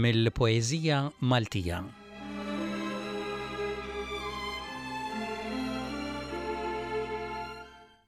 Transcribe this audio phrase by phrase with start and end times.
[0.00, 1.82] mill-poezija Maltija.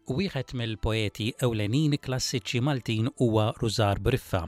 [0.04, 4.44] Wieħed mill-poeti ewlenin klassiċi Maltin huwa Rużar Briffa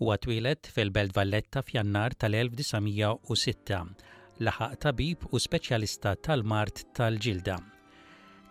[0.00, 3.80] huwa twilet fil-Belt Valletta f'jannar tal-1906
[4.40, 7.56] laħaq tabib u speċjalista tal-mart tal-ġilda.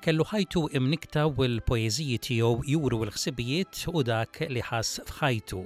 [0.05, 5.63] Kellu ħajtu imnikta u l-poeżiji tiegħu juru l-ħsibijiet u dak li ħass f'ħajtu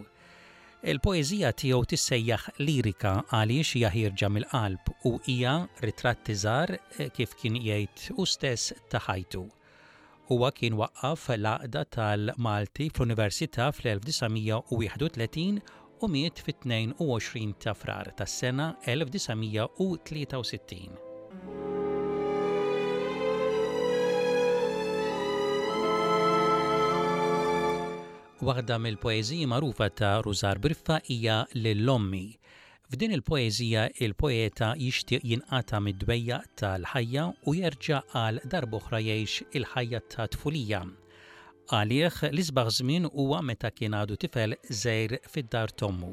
[0.84, 5.54] Il-poezija tiegħu tissejjaħ lirika għaliex hija ħirġa mill-qalb u hija
[5.86, 9.44] ritratti żgħar eh, kif kien jgħid u stess ta' ħajtu.
[10.28, 15.56] Huwa kien waqqaf l-għaqda tal-Malti fl-Università fl-1931
[16.02, 21.13] u miet fit-22 ta' frar tas-sena 1963.
[28.44, 32.24] Waħda mill-poeżiji magħrufa ta' Rużar Briffa hija Lill-Ommi.
[32.92, 40.82] F'din il-poeżija il-poeta jixtieq jinqata mid-dwejja tal-ħajja u jerġa' għal darb'oħra jgħix il-ħajja ta' tfulija.
[41.74, 46.12] Għalih l-isbaħ żmien huwa meta kien għadu tifel żejr fid-dar tommu.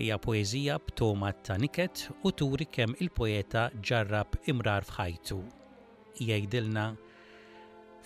[0.00, 5.38] Hija poeżija b'toma ta' niket u turi kemm il-poeta ġarrab imrar f'ħajtu.
[6.18, 6.90] Jgħidilna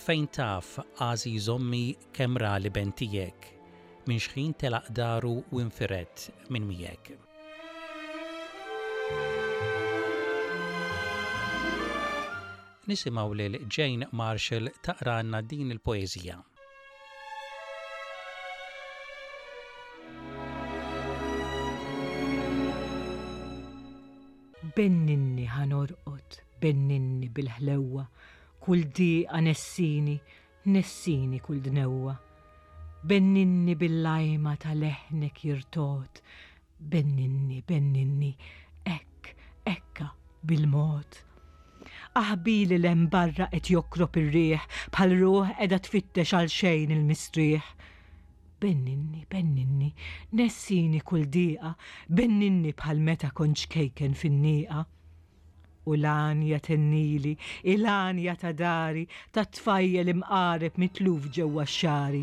[0.05, 3.53] fejn taf għażi żommi kemm rali bentijek
[4.07, 7.13] minn xħin telaq daru u infiret minn miegħek.
[12.89, 16.37] Nisimaw lil Jane Marshall taqranna din il-poezija.
[24.75, 28.05] Benninni ħanorqot, benninni bil-ħlewwa,
[28.61, 30.19] kull di nessini,
[30.67, 32.17] nessini kull dnewwa
[33.05, 36.21] benninni bil-lajma tal leħnek jirtot,
[36.93, 38.31] benninni, benninni,
[38.89, 39.33] ekk,
[39.69, 40.07] ekka,
[40.49, 41.19] bil-mot.
[42.17, 44.65] Aħbili ah, l-em barra et jokrop ir-riħ,
[44.95, 47.69] pal ruħ edha tfitte għal xejn il-mistriħ.
[48.65, 49.91] Benninni, benninni,
[50.41, 51.75] nessini kull diqa,
[52.09, 54.81] benninni bħal meta konċ kejken fin-niqa
[55.91, 57.35] u l-anja tennili,
[57.69, 62.23] il-anja ta' dari, ta' tfajjel mqareb mitluf ġewwa xari.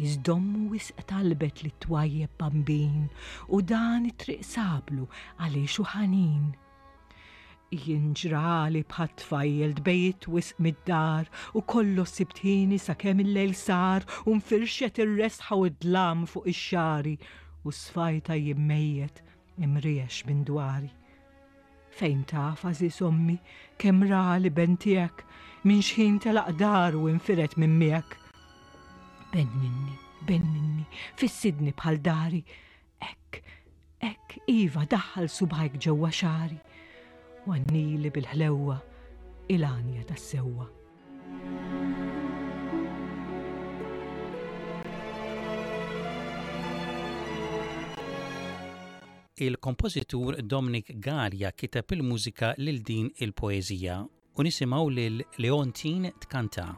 [0.00, 3.08] Iżdommu wisq talbet li twajjeb bambin
[3.56, 5.04] u dan it-triq sablu
[5.38, 5.84] għaliex u
[7.82, 14.98] Jinġrali bħat tfajjel dbejt wisq mid-dar u kollu sibtini sa' kem il-lejl sar u firxet
[15.00, 17.14] il resħa u d-dlam fuq ix-xari
[17.64, 19.22] u sfajta jimmejjet
[19.58, 20.92] imriex minn dwari.
[21.96, 23.38] Fejn taf għażis ommi
[23.78, 25.24] kemm rali bentijak
[25.64, 28.20] minn xħin tal-aqdar u infiret minn miegħek
[29.32, 29.96] benninni,
[30.28, 30.84] benninni,
[31.16, 32.42] fissidni bħal dari,
[33.00, 33.40] ek,
[34.10, 36.58] ek, iva daħal subhajk ġewwa xari,
[37.48, 38.76] wannili bil ħlewwa
[39.56, 40.68] il-anja tas-sewwa.
[49.42, 53.98] Il-kompożitur Dominik Garja kiteb il-mużika lil din il-poeżija
[54.38, 56.68] u nisimgħu lil Leontin tkanta.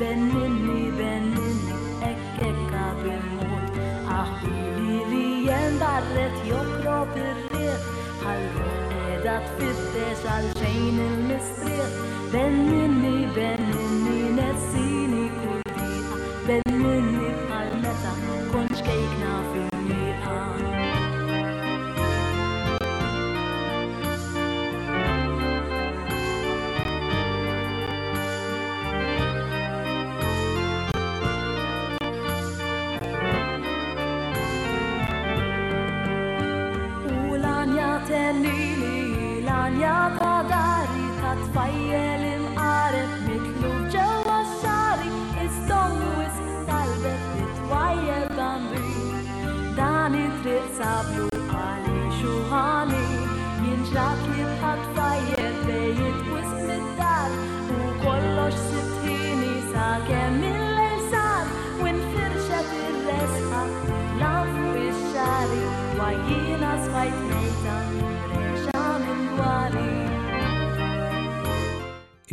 [0.00, 1.74] Bennini, bennini,
[2.08, 3.74] ek ek għabimut
[4.20, 7.90] Aħbili li jendarret jokrop ir-riet
[8.32, 12.00] Għal-ruħ edha tfittex għal-xejn il-mistriet
[12.32, 17.19] Bennini, bennini, nessini kull dita
[38.30, 45.10] Tellini l-anja ta' dari ta' tfajjel imqaret mitlu ġewa xari
[45.46, 46.38] Istongu is
[46.70, 48.80] talbet nitwajjel bambi
[49.80, 53.02] Dan triq sablu għali xuħani
[53.66, 54.99] Jinġrat li tħatfa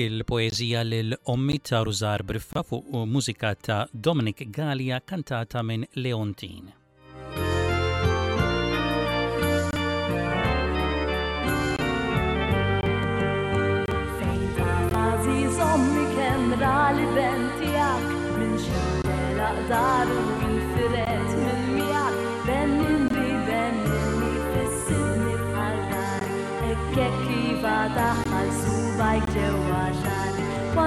[0.04, 6.74] il-poezija l ommi ta' Ruzar Briffa fuq mużika ta' Dominic Galia kantata minn Leontin.
[15.58, 18.02] Zommi kem rali bentijak
[18.38, 20.37] minn xandela daru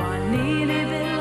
[0.00, 1.11] والنيل بالهوى